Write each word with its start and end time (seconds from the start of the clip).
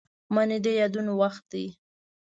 منی 0.33 0.57
د 0.63 0.67
یادونو 0.81 1.13
وخت 1.21 1.43
دی 1.51 1.65